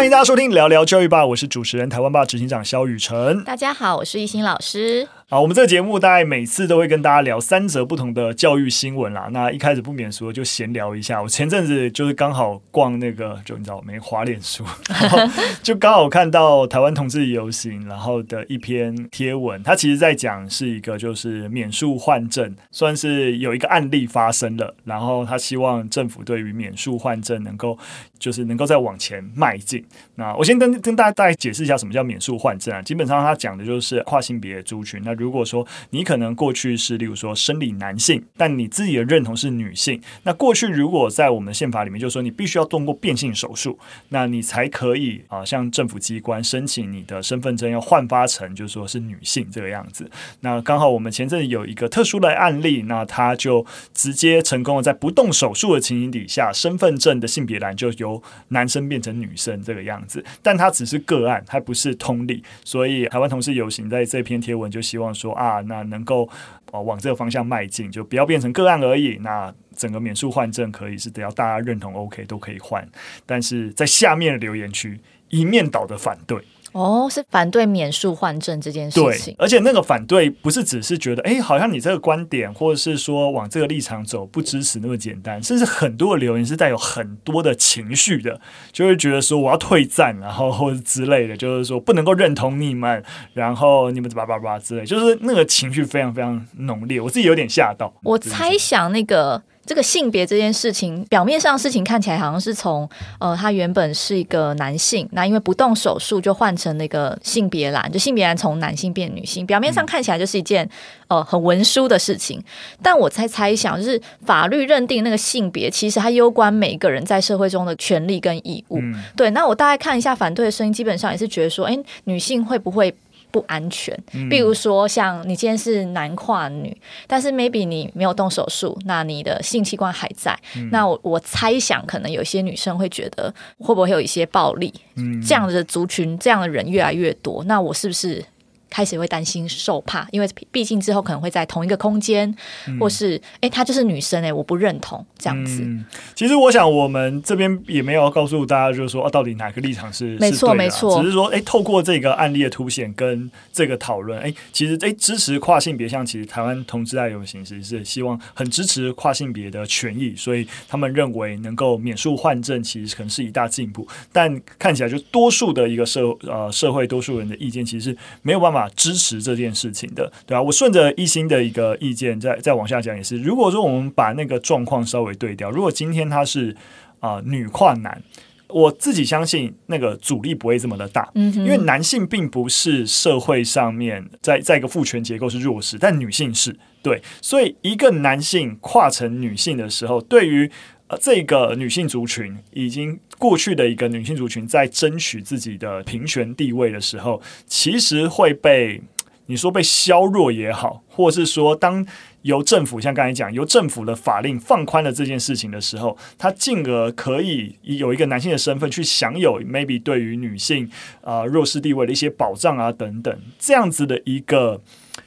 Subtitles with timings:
[0.00, 3.44] 欢迎大家收听聊聊教育吧，我是主持人台湾吧执行长肖雨辰。
[3.44, 5.06] 大家好，我是懿心老师。
[5.32, 9.28] 好，我们这个节目大概每次都会跟大家聊三则不同的教育新闻啦。
[9.30, 11.22] 那一开始不免俗就闲聊一下。
[11.22, 15.18] 我前阵子就是刚好逛那个，就你知道没滑脸书，然后
[15.62, 19.62] 就刚好看到台湾同志游行，然后的一篇贴文。
[19.62, 24.74] 它其实在讲是一个就是免术换证，算是有一个案例发生了。
[24.82, 27.78] 然后他希望政府对于免术换证能够
[28.18, 29.84] 就是能够再往前迈进。
[30.20, 32.82] 那我先跟跟大家大概解释一下什么叫免术换证啊。
[32.82, 35.00] 基本上他讲的就是跨性别族群。
[35.02, 43.78] 那如果说你可能过去是，例如说生理男性，但你自己的认同是女性，那过去如果在我们宪法里面，就是说你必须要动过变性手术，
[44.10, 50.10] 那你才可以啊向政府机关申请你的身份证要换发成，就是说是女性这个样子。
[50.40, 53.64] 那刚好我们前阵有一个特殊的案例，那他就
[53.94, 60.09] 直接成功的在不动手术的情形底下，身份证的性别栏就由男生变成女生这个样子，
[60.42, 65.60] 但它只是个案，它不是通例，所以台湾同事游行在这篇贴文就希望说啊。
[65.62, 66.28] 那能够
[66.72, 69.18] 往这个方向迈进，就不要变成个案而已。
[69.20, 72.86] 那整个免诉换证可以是只要大家认同 OK 都可以换，
[73.26, 76.38] 但是在下面留言区一面倒的反对。
[76.72, 79.34] 哦，是反对免术换证这件事情。
[79.34, 88.40] 对，而且那个反对不是只是觉得，哎，好像你这个观点，或者是说往这个立场走不支持那么简单，甚至很多的留言是带有很多的情绪的，
[88.72, 93.02] 就会觉得说我要退战，然后或者之类的，就是说不能够认同你们，
[93.34, 97.92] 然后你们叭叭叭之类，就是那个情绪非常非常浓烈，我自己有点吓到。
[98.02, 99.42] 我猜想那个。
[99.66, 110.68] 这个性别这件事情，表面上事情看起来好像是从呃，他原本是一个男性，那因为不动手术就换成那个性别栏，就性别栏从男性变女性，表面上看起来就是一件
[111.08, 112.42] 呃很文书的事情。
[112.82, 118.78] 但我猜猜想，就是法律认定那个性别，其实它攸关每一个人在社会中的权利跟义务。
[118.80, 122.92] 嗯、对，那我大概看一下反对的声音，基本上也是觉得说，哎，女性会不会？
[123.30, 123.96] 不安全，
[124.28, 126.76] 比如说像你今天是男跨女，
[127.06, 138.24] 但是 maybe 你没有动手术，那你的性器官还在，嗯、那我我猜想可能有些女生会觉得会不会有一些暴力，嗯、这样的族群这样的人越来越多，那我是不是？
[138.70, 142.32] 开始会担心受怕，因为毕竟之后可能会在同一个空间，
[142.68, 145.84] 嗯、或是哎，她就是女生哎，我不认同这样子、嗯。
[146.14, 163.86] 其实我想，我们这边也没有告诉大家，就是说啊，到底哪个立场是没错没错，只是说哎，透过这个案例的凸显跟这个讨论，哎，其实哎，支持跨性别，像其实台湾同志爱游行其实是希望很支持跨性别的权益，所以他们认为能够免诉换证，其实可能是一大进步。
[164.12, 168.59] 但看起来就多数的一个社呃社会多数人的意见，其实是没有办法。
[168.70, 173.16] 支持这件事情的，对啊，我顺着一心的一个意见，再再往下讲也是。
[173.18, 176.56] 如果说我们把那个状况稍微对调，如果今天他是
[177.00, 178.02] 啊、女跨男，
[178.52, 190.50] 我自己相信那个阻力不会这么的大，嗯，因为男性并不是社会上面在在一个父权结构是弱势，但女性是对，所以一个男性跨成女性的时候，对于
[190.88, 192.98] 呃这个女性族群已经。
[193.20, 198.80] 过去的一个女性族群在争取自己的平权地位的时候，其实会被
[199.26, 201.86] 你说被削弱也好，或是说当
[202.22, 210.70] 由政府像刚才讲，由政府的法令放宽了这件事情的时候，他进而可以有一个男性的身份去享有 maybe 对于女性
[211.02, 214.60] 啊、弱势地位的一些保障啊等等，这样子的一个，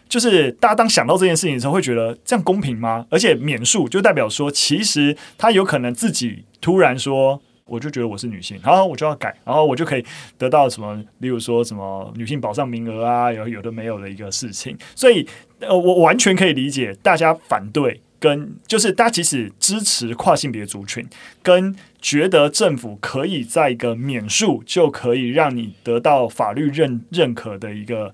[0.10, 3.06] 就是大家当想到这件事情的时候，会觉得这样公平吗？
[3.10, 7.42] 而且免诉就代表说，其实他有可能自己突然说。
[7.66, 10.06] 我就觉得我是女性，然后我就要改，然后我就可以
[10.38, 14.78] 得到什么，例如说什么女性保障名额啊，有有的没有的一个事情。
[14.96, 15.28] 所以，
[15.60, 21.08] 呃，我完全可以理解大家反对，跟就是大家即使支持跨性别族群，
[21.42, 28.14] 跟觉得政府可以在一个免术就可以让你得到法律认认可的一个。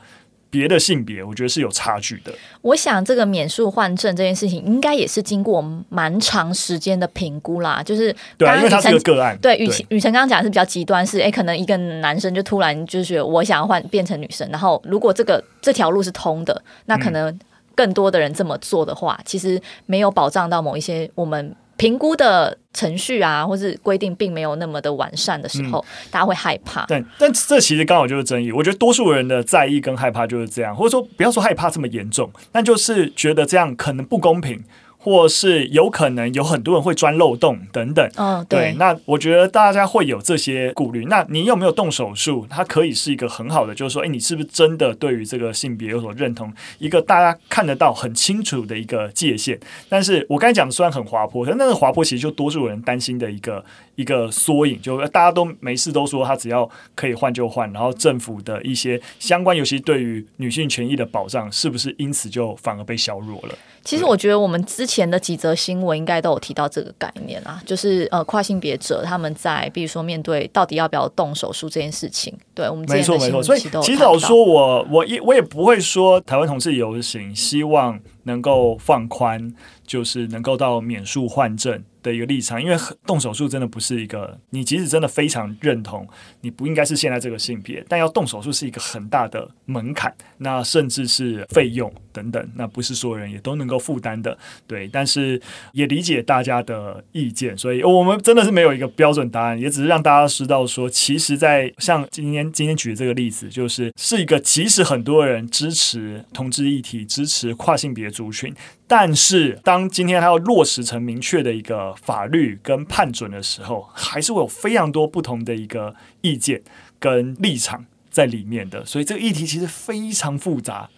[0.49, 2.33] 别的性别，我觉得是有差距的。
[2.61, 7.83] 我想这个免术换证这件事情，应该也是经过蛮长时间的评估啦。
[7.83, 9.37] 就是对，因为它是个个案。
[9.41, 17.39] 对，宇宇辰刚刚讲的是比较极端，是哎，可能一个男生就突然就是我想要换变成女生，然后如果这个这条路是通的，那可能
[17.75, 21.55] 更多的人这么做的话，嗯、其实没有保障到某一些我们。
[21.79, 26.85] 评估的程序啊，或是规定并没有那么的完善的时候，嗯、大家会害怕。
[26.85, 28.51] 对，但这其实刚好就是争议。
[28.51, 34.63] 我觉得多数人的在意跟害怕就是这样，或者说不要说害怕这么严重，但就是觉得这样可能不公平。
[35.01, 38.75] 或是有可能有很多人会钻漏洞等等，嗯，对，对。
[38.77, 41.05] 那我觉得大家会有这些顾虑。
[41.05, 42.45] 那你有没有动手术？
[42.49, 46.53] 它可以是一个很好的，就是说，诶，你是不是真的对于这个性别有所认同？
[46.79, 49.57] 一个大家看得到很清楚的一个界限。
[49.87, 53.63] 但是我刚才讲的虽然很滑坡，但那个滑坡其实就多数人担心的一个。
[53.99, 63.53] 一个缩影，就大家都没事都说他只要可以换就换，然后政府的一些相关，尤其对于女性权益的保障，是不是因此就反而被削弱了？
[63.83, 79.53] 其实我觉得我们之前的几则新闻应该都有提到这个概念啊，就是呃跨性别者他们在比如说面对到底要不要动手术这件事情，对我们没错没错，所以其实老实说我我也我也不会说台湾同志游行希望能够放宽，
[79.85, 81.83] 就是能够到免术换证。
[82.01, 86.07] 的一个立场，因为动手术真的不是一个，你即使真的非常认同，
[86.41, 94.37] 你不应该是现在这个性别，但要动手术是一个很大的门槛，那甚至是费用等等，那不是所有人也都能够负担的。
[94.67, 95.41] 对，但是
[95.73, 108.53] 也理解大家的意见，所以我们真的是没有一个标准答案，也只是让大家知道说，其实，在像今天今天举的这个例子，就是是一个即使很多人支持同志议题，支持跨性别族群。
[108.91, 116.59] 但是，当今天他要落实成明确的一个法律跟判准的时候，还是会有非常多不同的一个意见
[116.97, 118.83] 跟立场在里面的。
[118.83, 120.89] 所以这个议题其实非常复杂，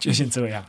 [0.00, 0.64] 就先这样。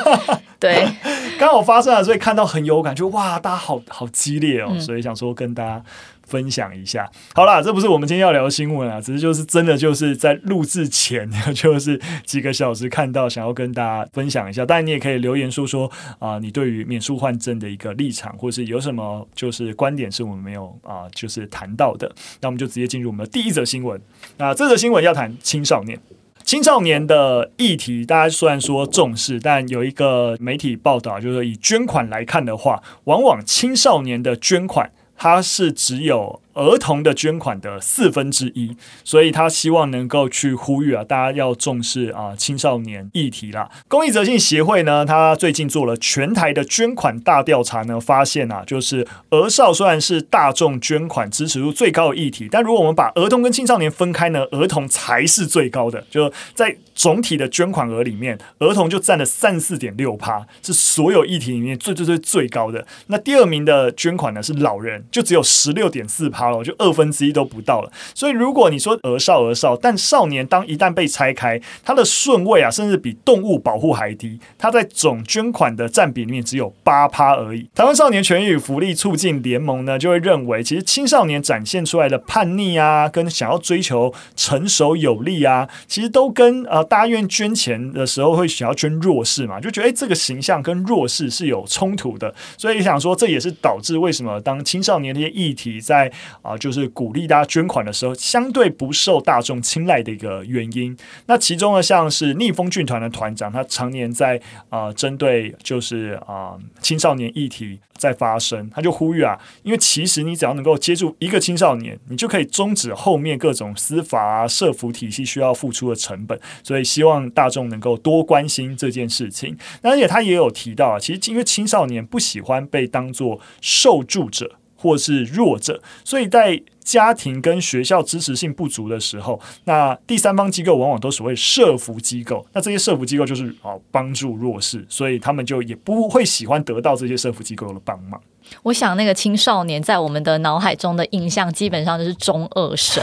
[0.60, 0.86] 对，
[1.40, 5.82] 刚好发生了，所以看到很有感，就哇，大家好好激烈哦，所以想说跟大家。
[6.26, 14.64] 分享一下，好啦，这不是我们今天要聊的新闻啊，只是就是真的就是在录制前 就是几个小时看到，想要跟大家分享一下。
[14.64, 22.10] 当然，你也可以留言说说啊、你对于免术换证的一个立场，或是有什么就是观点是我们没有啊、就是谈到的。
[22.40, 24.00] 那我们就直接进入我们的第一则新闻。
[24.38, 25.98] 那这则新闻要谈青少年，
[26.44, 36.40] 青少年的议题，大家虽然说重视，但有一个媒体报道，就是以捐款来看的话，往往青少年的捐款，它是只有。
[36.54, 43.70] 儿童的捐款的四分之一，所以他希望能够去呼吁啊，大家要重视啊青少年议题啦。
[43.88, 56.04] 公益责信协会呢，他最近做了全台的捐款大调查呢，发现啊，就是儿少虽然是大众捐款支持度最高的议题，但如果我们把儿童跟青少年分开呢，儿童才是最高的。
[56.10, 62.86] 就在总体的捐款额里面，儿童就占了三四点六趴，是所有议题里面最最最最高的。
[63.06, 66.41] 那第二名的捐款呢是老人，就只有十六点四趴。
[66.42, 67.90] 好了，就二分之一都不到了。
[68.14, 74.38] 所以如果你说儿少儿少，但少年当一旦被拆开，它的顺位啊，甚至比动物保护还低。
[74.58, 77.68] 它在总捐款的占比里面只有八趴而已。
[77.74, 92.34] 台湾少年权益与福利促进联盟呢，就会认为，其实青少年展现出来的叛逆啊，跟想要追求成熟有力啊，其实都跟呃大家愿意捐钱的时候会想要捐弱势嘛，就觉得哎，这个形象跟弱势是有冲突的。
[92.56, 96.10] 所以想说，这也是导致为什么当青少年这些议题在
[96.40, 100.96] 啊，就是鼓励大家捐款的时候，相对不受大众青睐的一个原因。
[101.26, 116.38] 那其中呢，像是逆风剧团的团长，他常年在啊针对就是啊青少年议题在发声，他就呼吁啊，因为其实你只要能够接住一个青少年，你就可以终止后面各种司法啊、社福体系需要付出的成本。
[116.62, 119.56] 所以希望大众能够多关心这件事情。
[119.82, 124.56] 而且他也有提到啊，其实因为青少年不喜欢被当作受助者。
[124.82, 138.20] 或是弱者，所以在家庭跟学校支持性不足的时候，那第三方机构往往都所谓社服机构，那这些社服机构就是啊帮助弱势，所以他们就也不会喜欢得到这些社服机构的帮忙。
[138.64, 143.02] 我想那个青少年在我们的脑海中的印象基本上就是中二生，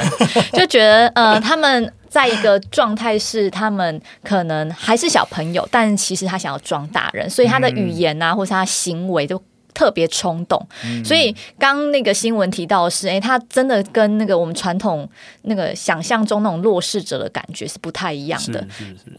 [0.51, 9.41] 就觉得呃他们在一个状态是他们可能还是小朋友，但其实他想要装大人，所以他的语言啊、嗯、或是他行为都。
[9.79, 10.61] 特别冲动，
[11.05, 15.07] 所以刚那个新闻提到的是，哎、欸，他真的跟那个我们传统
[15.43, 18.67] 那个想象中那种弱势者的感觉是不太一样的。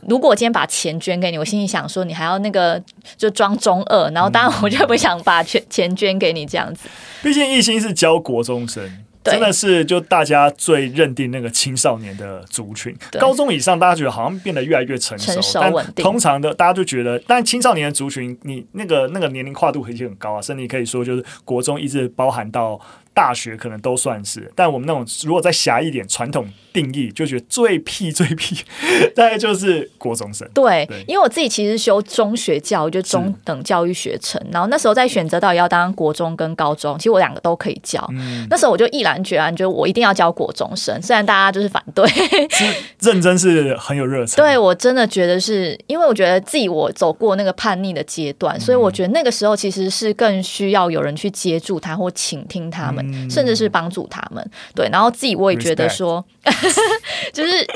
[0.06, 2.78] 如果我今天把钱捐给你，我心里想说，你还要那个
[3.16, 6.86] 就装中二，然后当然我就不想把钱钱捐给你这样子。
[7.22, 8.84] 毕竟一心是教国中生。
[9.22, 22.80] 真的是，就大家最认定那个青少年的族群，高中以上大家觉得好像变得越来越成熟，成熟但通常的大家就觉得，但青少年的族群，你那个那个年龄跨度已经很高啊，甚至可以说就是国中一直包含到。
[23.20, 28.56] 大学可能都算是，但我们那种如果再狭一点，传统定义就觉得最屁最屁，
[29.14, 30.48] 大概就是国中生。
[30.54, 38.02] 对，对，因为我自己其实修中学教育，就中等教育学程，然后那时候在选择到底要当国中跟高中，其实我两个都可以教。
[38.14, 42.64] 嗯、那时候我就毅然决然，就我一定要教国中生，虽然大家就是反对，是
[43.00, 44.42] 认真是很有热忱。
[44.42, 53.04] 对，我真的觉得是因为我觉得自己我走过那个叛逆的阶段，所以我觉得那个时候其实是更需要有人去接住他或倾听他们。
[53.06, 56.24] 嗯甚至是帮助他们，对，然后自己我也觉得说，
[57.32, 57.66] 就是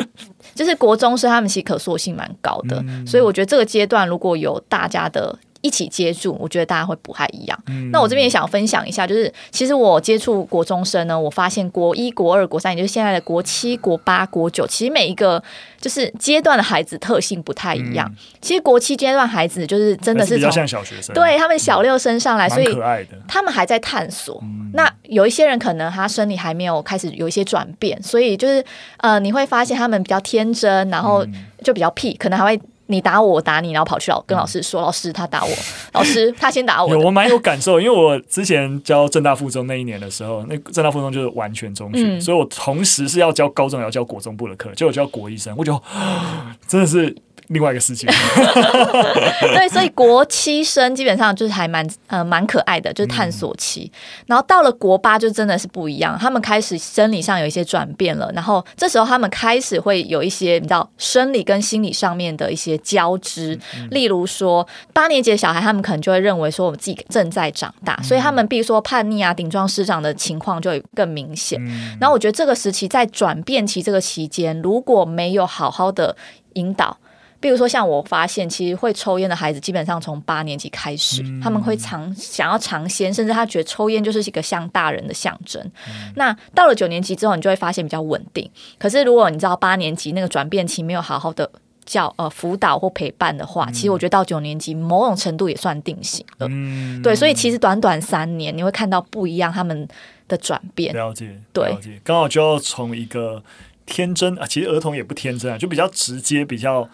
[0.55, 7.59] 就是国中生他们其实可塑性蛮高的，嗯，所以我觉得这个阶段如果有大家的一起接触，我觉得大家会不太一样。
[7.69, 15.43] 嗯、那我这边也想分享一下，就是其实我接触国中生呢，我发现国一、国二、国三，也就是现在的国七、国八、国九，其实每一个
[15.81, 18.07] 就是阶段的孩子特性不太一样。
[18.11, 22.79] 嗯、其实国七阶段孩子就是真的是，是比较像小学生，对他们小六升上来，嗯、所以
[23.27, 24.39] 他们还在探索。
[24.43, 28.63] 嗯、那有一些人可能他生理还没有开始有一些转变，所以就是
[28.99, 31.27] 呃，你会发现他们比较天真，然后
[31.63, 32.61] 就比较屁，可能还会。
[32.87, 35.51] 你打我，我打你，然后跑去老跟老师说：“老师，他打我，
[35.93, 45.81] 老师他先打我。”有，我蛮有感受，因为我之前教正大附中那一年的时候，那正大附中就是完全中学，嗯、所以我同时是要教高中也要教国中部的课，结果教国医生，我就
[46.67, 47.15] 真的是。
[47.49, 48.09] 另外一个事情，
[49.55, 53.91] 对，所以国七生基本上就是还蛮呃蛮可爱的，就是探索期。
[53.93, 63.55] 嗯、然后到了国八就真的是不一样，他们开始生理上有一些转变了，然后这时候他们开始会有一些你知道生理跟心理上面的一些交织。
[63.77, 71.63] 嗯、例如说八年级的小孩，他们可能就会认为说我们自己正在长大，嗯、所以他们比如说叛逆啊、顶撞师长的情况就会更明显。
[71.63, 76.17] 嗯、然后我觉得这个时期在转变期这个期间，如果没有好好的
[76.55, 76.97] 引导。
[77.45, 85.63] 比如说，像我发现，其实会抽烟的孩子，基本上从八年级开始，嗯、他们会尝想要尝鲜，甚至他觉得抽烟就是一个像大人的象征。
[85.87, 88.51] 嗯、那到了九年级之后，你就会发现比较稳定。
[88.79, 91.51] 可是如果你知道八年级那个转变期没有好好的
[91.85, 96.47] 教呃辅导或陪伴的话，嗯、其实我觉得到九年级某种程度也算定型了。
[96.51, 99.87] 嗯、对，所以其实短短三年，你会看到不一样他们
[100.29, 100.95] 的转变。
[100.95, 102.01] 了解，对，了解。
[102.03, 103.45] 刚好就要从一个
[103.85, 106.89] 天真啊，其实儿童也不天真啊，就比较直接，比较。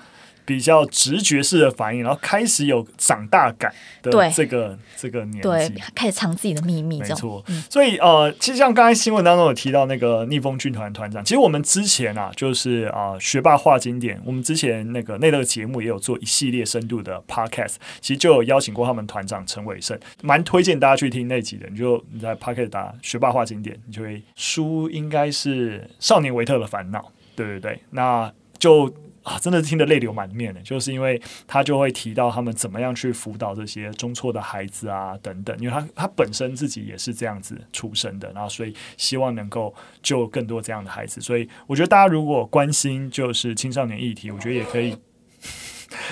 [0.51, 7.41] 比较直觉式的反应，然后开始有长大感的这个这个年纪，对，开始藏自己的秘密，没错。
[7.47, 21.69] 嗯、所以呃，其实像刚才新闻当中有提到那个逆风军团团长，其实我们之前啊，就是啊、呃，学霸画经典，我们之前那个那个节目也有做一系列深度的 podcast，其实就有邀请过他们团长陈伟胜，蛮推荐大家去听那集的。
[21.71, 26.99] 你就你在 podcast 打学霸画经典，你就会书应该是《少年维特的烦恼》，
[27.37, 28.93] 对对对，那就。
[29.23, 44.97] 啊，真的听得泪流满面的，就是因为他就会提到他们怎么样去辅导这些中辍的孩子啊，等等，因为他他本身自己也是这样子出生的，然后所以希望能够救更多这样的孩子，所以我觉得大家如果关心就是青少年议题，我觉得也可以。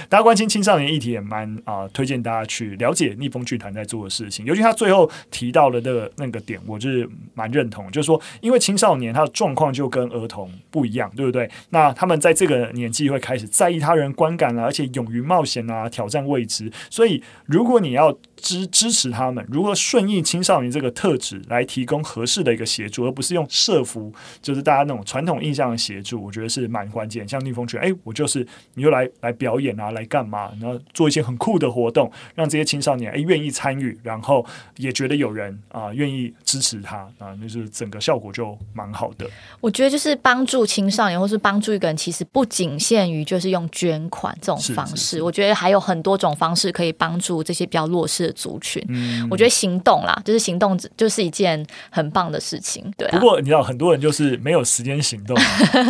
[0.09, 4.45] 大家关心青少年议题也蛮啊、推荐大家去了解逆风剧团在做的事情。
[4.47, 11.51] 尤其他最后提到了的那个点，我就是蛮认同，就是说，因为青少年他的状况就跟儿童不一样，对不对？
[11.71, 16.71] 那他们在这个年纪会开始在意他人观感啊，而且勇于冒险啊，挑战未知。
[16.89, 27.29] 所以，如果你要支支持他们，如何顺应青少年这个特质来提供合适的一个协助，而不是用社福，就是大家那种传统印象的协助，我觉得是蛮关键。
[27.29, 30.53] 像逆风剧，哎，我就是你就来来表演啊，来干嘛？
[30.61, 34.45] 然后做一些很酷的活动，让这些青少年哎愿意参与，然后
[34.77, 39.27] 也觉得有人啊愿意支持他啊，就是整个效果就蛮好的。
[39.61, 48.81] 我觉得就是帮助青少年，或是帮助一个人，其实不仅限于就是用捐款这种方式，是是是，我觉得还有很多种方式可以帮助这些比较弱势的族群。
[48.89, 52.85] 嗯，我觉得行动啦，就是行动就是一件很棒的事情。
[52.97, 55.37] 对、啊，不过你知道很多人就是没有时间行动，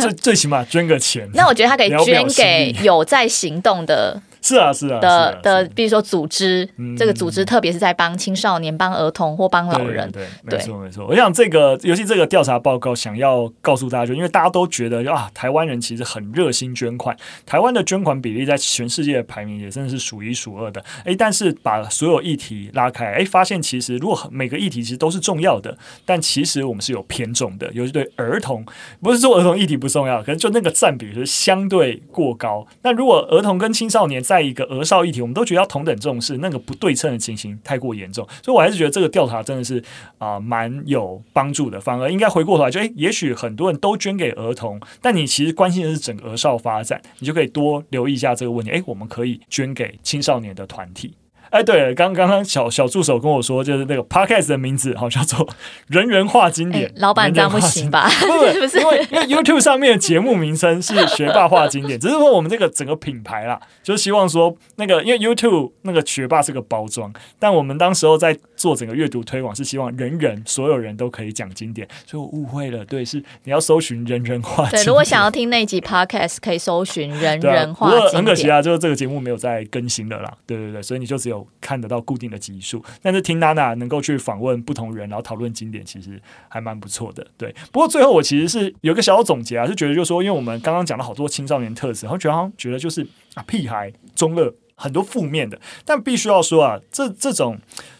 [0.01, 1.29] 最 最起码捐个钱。
[1.33, 3.98] 那我觉得他可以捐给有在行动的。
[3.99, 6.67] 的是啊，是啊，的的，比如说组织，
[6.97, 10.09] 这个组织特别是在帮青少年、帮儿童或帮老人。
[10.11, 11.05] 对，没错，没错。
[11.07, 17.15] 我想这个，尤其这个调查报告，想要告诉大家，就因为大家都觉得啊，台湾人其实很热心捐款，
[17.45, 20.83] 台湾的捐款比例在全世界的排名也真的是数一数二的。
[21.03, 28.65] 哎，但是把所有议题拉开，哎，发现其实如果每个议题其实都是重要的，但其实我们是有偏重的，尤其对儿童，
[29.01, 32.65] 不是说儿童议题不重要，可能就那个占比是相对过高。
[32.83, 39.83] 那如果儿童跟青少年，在一个儿少议题，我们都觉得要同等重视，那个不对称的情形太过严重，所以我还是觉得这个调查真的是
[40.19, 41.81] 啊、蛮有帮助的。
[41.81, 48.69] 反而应该回过头来就，就诶，也许很多人都捐给儿童，但你其实关心的是整个儿少发展，你就可以多留意一下这个问题。
[48.69, 51.15] 诶，我们可以捐给青少年的团体。
[51.49, 55.47] 哎，对了，刚刚刚小小助手跟我说，就是那个 podcast 的名字好像叫做
[55.87, 56.91] “人人画经典”。
[56.97, 58.09] 老板这样不行吧？
[58.21, 72.85] 不不， 是因为因为 YouTube 上面的节目名称是“学霸画经典”， 只是说我们这个整个品牌啦，就是希望说那个，因为 YouTube 那个学霸是个包装，但我们当时候在做整个阅读推广，是希望人人所有人都可以讲经典，所以我误会了。
[72.85, 74.69] 对，是你要搜寻“人人话”。
[74.69, 78.11] 对，如果想要听那集 podcast，可以搜寻“人人话经典”。
[78.13, 80.37] 很可惜啊，就是这个节目没有再更新了啦。
[80.45, 81.47] 对对对，所以你就只有。
[81.61, 87.25] 看得到固定的集数，但是听娜娜能够去访问不同人，然后讨论经典，其实还蛮不错的。
[87.37, 94.51] 对，不过最后我其实是有个小小总结啊，是觉得就是说，因为我们刚刚讲了好多青少年特质，然后觉得好像觉得就是啊屁孩、中二。
[94.81, 95.59] 很多负面的。
[95.83, 97.59] 但必须要说啊，这这种。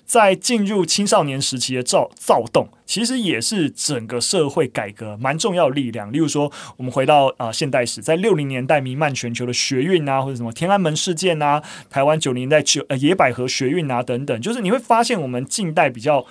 [0.09, 6.11] 在进入青少年时期的躁躁动，其实也是整个社会改革蛮重要的力量。
[6.11, 11.61] 例如说，我们回到啊、现代史，在六零年代弥漫全球的学运啊，或者什么天安门事件啊，
[11.91, 16.25] 台湾九零年代九呃野百合学运啊等等，就是你会发现，我们近代比较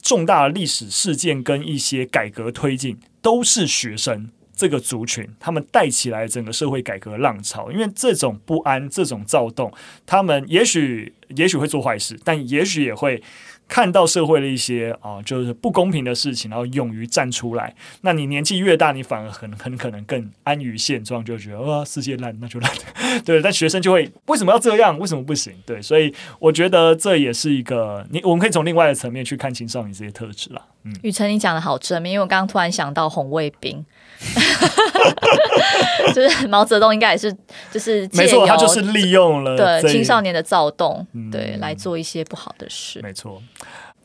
[0.00, 4.30] 重大的历史事件跟一些改革推进，都是学生。
[4.56, 9.72] 这个族群，他们带起来整个社会改革浪潮，因为这种不安、这种躁动，
[10.06, 13.22] 他们也许也许会做坏事，但也许也会
[13.74, 17.74] 看到社会的一些啊、呃，就是不公平的事情，然后勇于站出来。
[18.02, 22.70] 那你年纪越大，你反而很很可能更安于现状，就觉得哇，世界烂，那就烂。
[23.26, 24.96] 对，但学生就会为什么要这样？
[25.00, 25.52] 为什么不行？
[25.66, 30.62] 对，所以我觉得这也是一个你我们可以从另外的层面去看青少年这些特质啦。
[30.84, 33.84] 嗯，雨辰，你讲的好正面，因为我刚刚突然想到红卫兵。
[36.14, 37.34] 就是毛泽东应该也是，
[37.72, 43.00] 就是没错，他就是利用了对青少年的躁动，嗯、对来做一些不好的事。
[43.02, 43.42] 没错。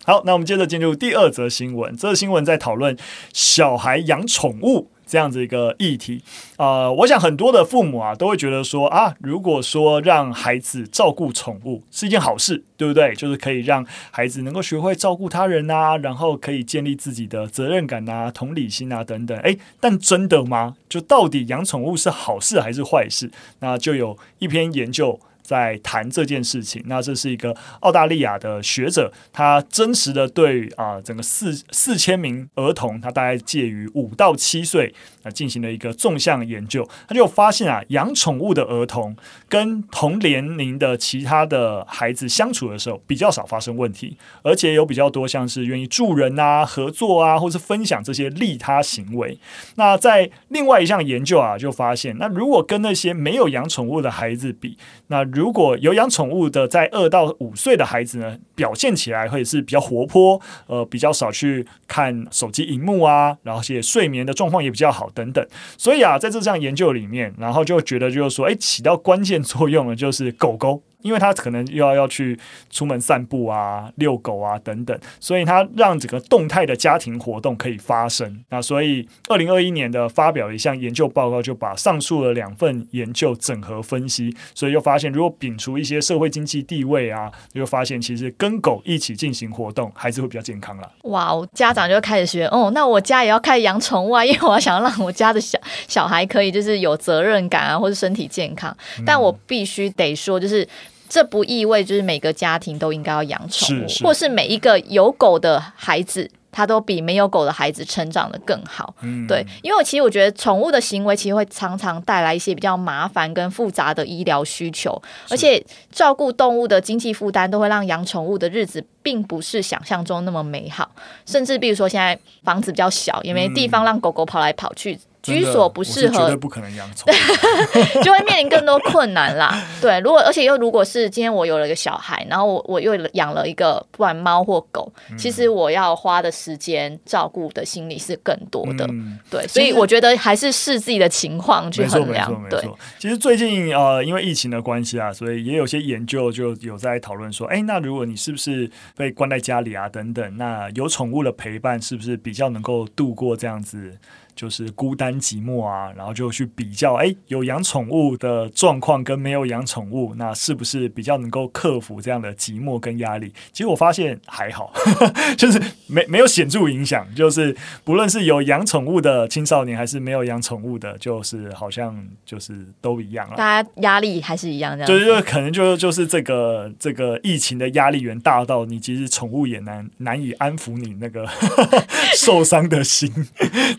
[0.05, 1.95] 好，那我们接着进入第二则新闻。
[1.95, 2.97] 这则新闻在讨论
[3.33, 4.89] 小孩养宠物。
[5.09, 6.21] 这样子一个议题，
[6.57, 13.15] 呃，我想很多的父母啊都会觉得说啊，如果说让孩子照顾宠物是一件好事，对不对？
[13.15, 19.35] 就是可以让孩子能够学会照顾他人啊，然后可以建立自己的责任感啊、同理心啊等等。
[19.39, 20.75] 诶，但真的吗？
[20.87, 23.31] 就到底养宠物是好事还是坏事？
[23.61, 25.19] 那就有一篇研究。
[25.49, 49.39] 在谈这件事情，那这是一个澳大利亚的学者，他真实的对啊、整个四四千名儿童，他大概介于五到七岁啊进行了一个纵向研究，他就发现啊，养宠物的儿童跟同年龄的其他的孩子相处的时候，比较少发生问题，而且有比较多像是愿意助人啊、合作啊，或是分享这些利他行为。
[49.77, 54.77] 那在另外一项研究啊，就发现，那如果跟那些没有养宠物的孩子比，
[55.07, 65.47] 那如果有养宠物的，在二到五岁的孩子呢，表现起来会是比较活泼，呃，比较少去看手机荧幕啊，然后些睡眠的状况也比较好等等。
[65.77, 70.83] 所以啊，在这项研究里面，然后就觉得就是说，哎，起到关键作用的就是狗狗。
[71.01, 72.37] 因为他可能又要要去
[72.69, 78.43] 出门散步啊、遛狗啊等等，所以他让整个动态的家庭活动可以发生。
[78.49, 90.91] 那所以二零二一年的发表一项研究报告，就把上述的两份研究整合分析，所以又发现，如果摒除一些社会经济地位啊，就发现其实跟狗一起进行活动孩子会比较健康了。
[91.03, 95.57] 哇，家长就开始学哦，那我家也要开始养宠物啊，因为我要想要让我家的小
[95.87, 98.75] 小孩可以就是有责任感啊，或者身体健康。
[99.05, 100.67] 但我必须得说，就是。
[101.09, 108.93] 这不意味就是每个家庭都应该要养宠物，是是或是每一个有狗的孩子，他都比没有狗的孩子成长的更好。
[109.01, 120.91] 嗯，对，因为其实我觉得宠物的行为其实会常常带来一些比较麻烦跟复杂的医疗需求，而且照顾动物的经济负担都会让养宠物的日子并不是想象中那么美好。
[121.25, 124.99] 甚至比如说现在房子比较小，也没地方让狗狗跑来跑去。
[125.21, 127.11] 居所不适合，绝对不可能养宠，
[128.01, 129.61] 就会面临更多困难啦。
[129.81, 138.85] 对，如果而且又如果是今天我有了一个小孩，然后我我又养了一个不管猫或狗，嗯、其实我要花的时间照顾的心理是更多的。
[138.89, 142.31] 嗯、对，所以我觉得还是视自己的情况去衡量。
[142.41, 153.97] 没错，其实最近呃，因为疫情的关系啊，所以也有些研究就有在讨论说，哎，那如果你是不是被关在家里啊，等等，那有宠物的陪伴是不是比较能够度过这样子？
[154.39, 163.33] 就是孤单寂寞啊，然后就去比较，哎，有养宠物的状况跟没有养宠物，那是不是比较能够克服这样的寂寞跟压力？
[163.51, 167.05] 其实我发现还好，呵 呵就是没没有显著影响。
[167.13, 173.35] 就是不论是有养宠物的青少年，还是没有养宠物的，就是好像就是都一样了。
[173.35, 174.87] 大家压力还是一样，这样。
[174.87, 181.27] 对，就可能就就是这个这个疫情的压力源大到你其实宠物也难难以安抚你那个
[182.15, 183.11] 受伤的心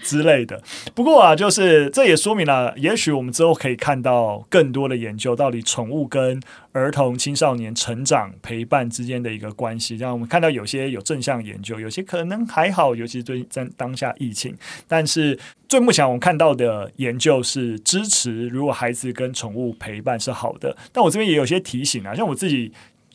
[0.03, 0.50] 之类的。
[0.95, 6.41] 不过啊，就是这也说明了，也许我们之后可以看到更多的研究，到底宠物跟
[6.73, 9.97] 儿童、青少年成长陪伴之间的一个关系。
[9.97, 14.57] 让我们看到有些有正向研究，有些可能还好，尤其是对在当下疫情。
[14.89, 20.77] 但是最目前我们看到的研究是支持，如果孩子跟宠物陪伴是好的。
[20.93, 22.73] 但我这边也有些提醒啊，像我自己。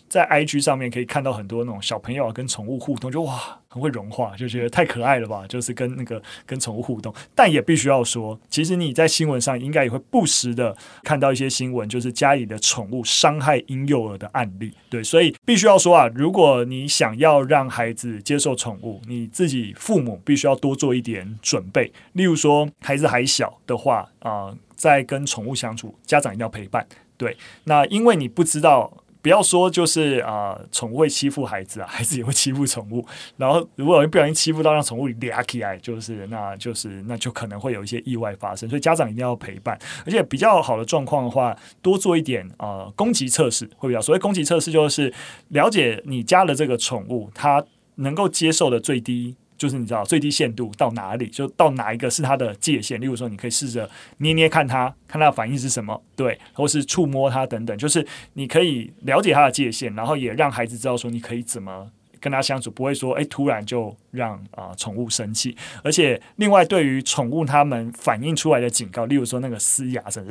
[0.07, 5.45] 在 IG 上面可以看到很多那种小朋友跟宠物互动，就哇，很会融化，就觉得太可爱了吧。
[5.47, 14.71] 就是跟那个跟宠物互动，但也必须要说，其实你在新闻上应该也会不时的看到一些新闻，就是家里的宠物伤害婴幼儿的案例。
[14.89, 21.91] 对，所以必须要说啊，如果你想要让孩子接受宠物，你自己父母必须要多做一点准备。
[22.13, 24.55] 例如说，孩子还小的话啊。
[24.75, 26.85] 在跟宠物相处，家长一定要陪伴。
[27.15, 28.91] 对，那因为你不知道。
[29.25, 33.03] 不要说就是啊，宠物会欺负孩子啊， 孩子也会欺负宠物。
[33.37, 38.69] 然后如果不小心欺负到让宠物抓起来，就是那就是那就可能会有一些意外发生。
[38.69, 43.99] 所以家长一定要陪伴，而且比较好的状况的话，多做一点呃攻击测试会比较。
[43.99, 45.11] 所谓攻击测试就是
[45.47, 49.35] 了解你家的这个宠物它能够接受的最低。
[49.57, 52.99] 就是你知道最低限度到哪里，就到哪一个是它的界限。
[52.99, 57.77] 例如说，你可以试着捏捏看它，看它的反应是什么，对，或是触摸它等等。
[57.77, 61.91] 就是你可以了解它的界限，然后也让孩子知道说你可以怎么。
[62.25, 70.25] 跟他相处不会说，哎，突然就让啊、宠物生气，而且另外对于宠物他们反映出来的警告，例如说那个嘶哑声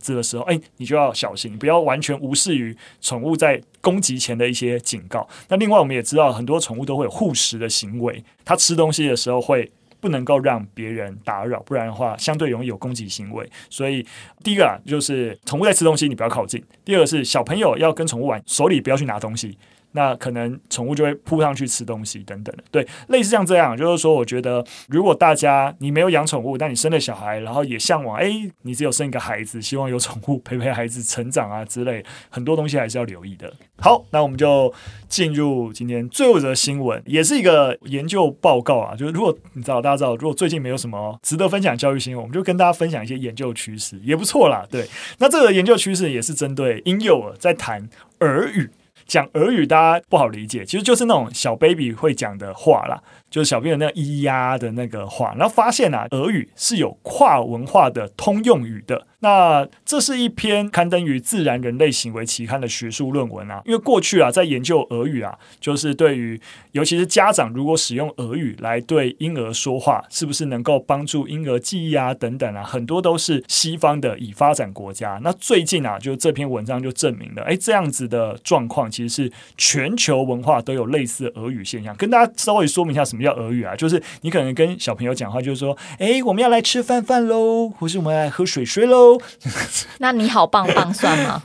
[0.00, 5.28] 这个时候，哎，你就要小心，不要完全无视于宠物在攻击前的一些警告。
[5.48, 9.70] 那另外我们也知道，很多宠物都会有护食的行为，它吃东西的时候会
[10.00, 13.46] 不能够让别人打扰，不然的话相对容易有攻击行为。
[13.68, 14.06] 所以
[14.42, 19.58] 第一个啊，就是宠物在吃东西，你不要靠近；第二个是小朋友要跟宠物玩，手里不要去拿东西。
[19.96, 28.30] 那可能宠物就会扑上去吃东西等等的，对，类似像这样，就是说，我觉得如果大家你没有养宠物，但你生了小孩，然后也向往，哎，
[28.60, 33.50] 你只有生一个孩子，希望有宠物陪陪孩子成长啊之类，很多东西还是要留意的。
[33.80, 34.72] 好，那我们就
[35.08, 44.66] 进入今天最后一则新闻，也是一个研究报告啊，就是如果你知道，大家知道，如果最近没有什么值得分享教育新闻，我们就跟大家分享一些研究趋势，也不错啦。
[44.70, 44.86] 对，
[45.18, 47.88] 那这个研究趋势也是针对婴幼儿在谈
[48.20, 48.70] 耳语。
[49.06, 53.00] 讲俄语，大家不好理解，其实就是那种小 baby 会讲的话啦。
[53.30, 59.06] 就是小朋友那咿呀的那个话，然后发现啊，俄语是有跨文化的通用语的。
[59.20, 63.60] 那这是一篇刊登于《自然人类行为期刊》的学术论文啊。
[63.66, 66.40] 因为过去啊，在研究俄语啊，就是对于
[66.72, 75.20] 尤其是家长如果使用俄语来对婴儿说话，是不是能够帮助婴儿记忆啊等等啊，很多都是西方的已发展国家。
[75.22, 81.94] 那最近啊，就这篇文章就证明了，哎，这样子的状况其实是全球文化都有类似俄语现象。
[81.96, 83.26] 跟大家稍微说明一下什么。
[83.26, 89.05] 叫俄语啊，就是你可能跟小朋友讲话，就是说，哎，我们要来吃饭饭喽，或是我们要来喝水水喽。
[89.98, 91.42] 那你好棒棒算吗？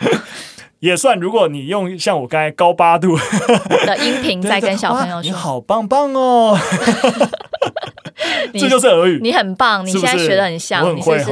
[0.80, 1.18] 也算。
[1.18, 3.16] 如果你用像我刚才高八度
[3.86, 6.58] 的音频在跟小朋友说， 你好棒棒哦。
[8.52, 10.82] 这就是耳语，你很棒，你现在学的很像？
[10.82, 11.18] 我很会。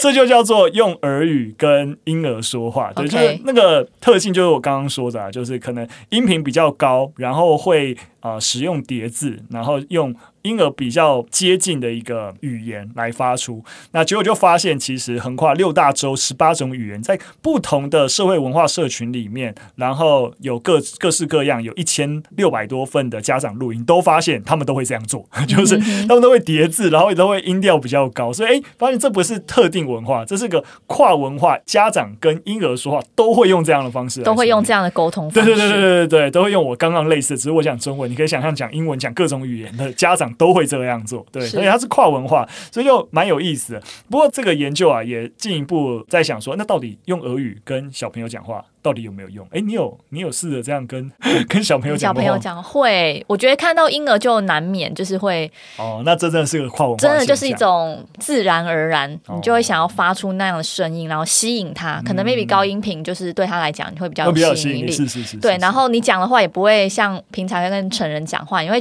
[0.00, 10.14] 这就叫做用耳语跟婴儿说话，对，就是那个特性，就是我刚刚说的啊，就是可能音频比较高，然后会呃使用叠字，然后用。
[10.42, 40.26] 婴儿比较接近的一个语言来发出，那结果就发现，其实横跨六大洲十八种语言，在不同的社会文化社群里面，然后有各各式各样，有一千六百多份的家长录音，都发现他们都会这样做， 就是他们都会叠字，然后也都会音调比较高，所以哎，发现这不是特定文化，这是个跨文化，家长跟婴儿说话都会用这样的方式，都会用这样的沟通方式，对对对对对对，都会用我刚刚类似的，只是我讲中文，你可以想象讲英文，讲各种语言的家长。
[40.38, 43.82] 都会这样做，对，所以它是跨文化，所以就蛮有意思的。
[44.10, 49.44] 不过这个研究啊，也进一步在想说，那到底用俄语跟小朋友讲话，到底有没有用？
[49.50, 51.10] 哎，你有你有试着这样跟
[51.50, 52.10] 跟小朋友讲？
[52.10, 62.00] 小朋友讲会，我觉得看到婴儿就难免就是会哦，那这真的是个跨文化，真的就是一种自然而然，你就会想要发出那样的声音，然后吸引他。
[62.06, 65.36] 可能 maybe 高音频就是对他来讲你会比较有吸引力，是是是。
[65.38, 68.80] 对，然后你讲的话也不会像平常跟成人讲话，因为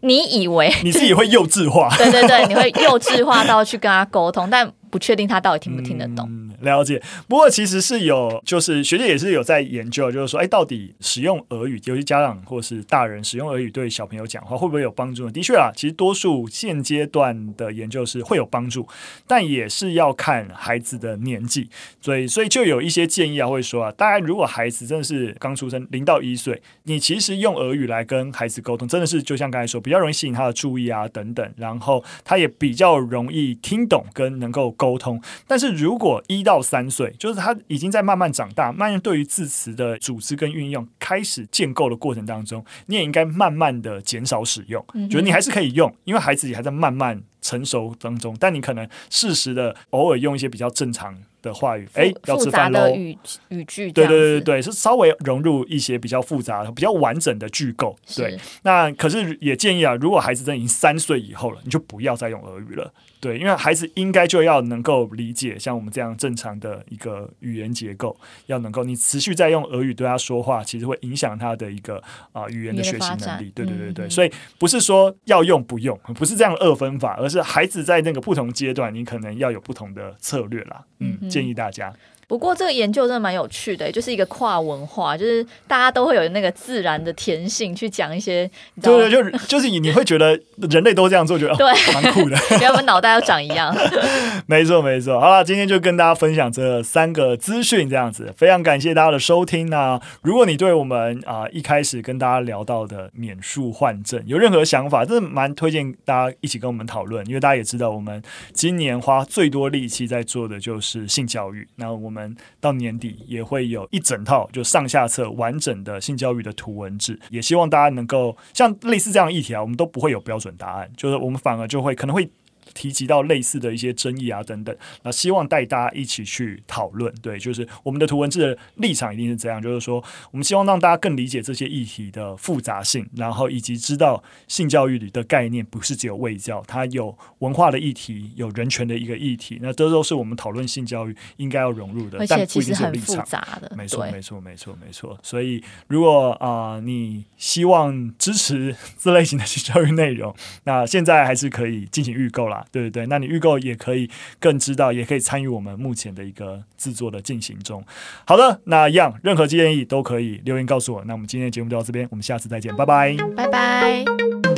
[0.00, 4.68] 你以为你自己会幼稚化， 对对对，你会幼稚化到去跟他沟通，但。
[4.94, 6.30] 不确定他到底听不听得懂。
[6.60, 7.02] 了解。
[7.26, 15.28] 不过其实是有，就是学界也是有在研究，就是说，哎，到底使用耳语，尤其家长或是大人使用耳语对小朋友讲话会不会有帮助？
[15.28, 18.86] 的确啊，其实多数现阶段的研究是会有帮助，
[19.26, 21.68] 但也是要看孩子的年纪。
[22.00, 34.72] 所以，所以就有一些建议啊，会说啊，大概如果孩子真的是刚出生零到一岁，你其实用耳语来跟孩子沟通，真的是就像刚才说，比较容易吸引他的注意啊，等等，然后他也比较容易听懂跟能够。
[34.84, 44.84] 沟通，但是如果一到三岁，就是他已经在慢慢长大，慢慢对于字词的组织跟运用开始建构的过程当中，你也应该慢慢的减少使用。
[44.92, 53.16] 嗯、觉得你还是可以用，因为孩子也还在慢慢成熟当中，但你可能适时的偶尔用一些比较正常的话语，哎，要吃饭喽，语
[53.48, 57.96] 语句，对对对对，是稍微融入一些比较复杂的、比较完整的句构。
[58.14, 62.92] 对，那可是也建议啊，如果孩子真的已经三岁以后了，你就不要再用俄语了。
[63.24, 68.14] 对，因为孩子应该就要能够理解像我们这样正常的一个语言结构，
[68.48, 71.96] 要能够你持续在用俄语对他说话，其实会影响他的一个
[72.32, 73.50] 啊、呃、语言的学习能力。
[73.54, 80.84] 对对对对，嗯、所以不是说要用不用，不是这样二分法，而是孩子在那个不同阶段，你可能要有不同的策略啦。
[80.98, 81.90] 嗯，嗯建议大家。
[82.26, 88.50] 不过这个研究真的蛮有趣的，就是一个跨文化，就是大家都会有那个自然的天性去讲一些，
[88.82, 90.38] 对对，就就是你你会觉得
[90.70, 93.74] 人类都这样做，觉得对蛮酷的，跟我们脑袋都长一样。
[94.46, 99.68] 没错没错，好了，今天就跟大家分享这三个资讯，这样子，非常感谢大家的收听。
[99.68, 112.13] 那如果你对我们啊、呃、一开始跟大家聊到的免术换证有任何想法，真的蛮推荐大家一起跟我们讨论，因为大家也知道，我们今年花最多力气在做的就是性教育，那我们。
[112.14, 122.30] 我们到年底也会有一整套就上下册完整的性教育的图文志，也希望大家能够像类似这样议题啊，我们都不会有标准答案，就是我们反而就会可能会。
[122.72, 127.12] 提及到类似的一些争议啊等等，那希望带大家一起去讨论。
[127.20, 139.58] 对，就是我们的图文字的立场一定是这样，就是说我们希望让大家更理解这些议题的复杂性，然后以及知道性教育里的概念不是只有卫教，它有文化的议题，有人权的一个议题。
[139.60, 143.72] 那这都是我们讨论性教育应该要融入的，而且其实很复杂的。
[143.76, 145.18] 没错，没错，没错，没错。
[145.22, 157.82] 所以如果啊、呃，你希望支持这类型的性教育内容，那现在还是可以进行预购对对对，那你预购也可以更知道，也可以参与我们目前的一个制作的进行中。
[158.26, 161.04] 好的，那一样，任何建议都可以留言告诉我。
[161.06, 164.53] 那我们今天的节目就到这边，我们下次再见，拜拜，拜拜。